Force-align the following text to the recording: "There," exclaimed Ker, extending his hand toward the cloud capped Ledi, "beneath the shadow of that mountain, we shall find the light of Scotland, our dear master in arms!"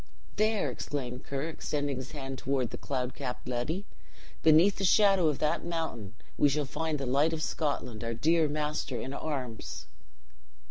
"There," 0.37 0.71
exclaimed 0.71 1.25
Ker, 1.25 1.43
extending 1.47 1.97
his 1.97 2.09
hand 2.13 2.39
toward 2.39 2.71
the 2.71 2.77
cloud 2.79 3.13
capped 3.13 3.45
Ledi, 3.47 3.85
"beneath 4.41 4.77
the 4.77 4.83
shadow 4.83 5.27
of 5.27 5.37
that 5.37 5.63
mountain, 5.63 6.15
we 6.39 6.49
shall 6.49 6.65
find 6.65 6.97
the 6.97 7.05
light 7.05 7.33
of 7.33 7.43
Scotland, 7.43 8.03
our 8.03 8.15
dear 8.15 8.47
master 8.47 8.99
in 8.99 9.13
arms!" 9.13 9.85